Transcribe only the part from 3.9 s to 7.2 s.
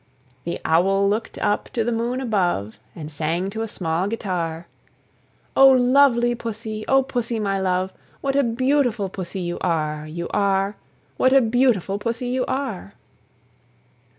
guitar, "O lovely Pussy! O